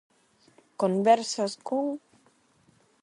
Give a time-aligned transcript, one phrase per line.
[0.83, 1.85] Conversas con...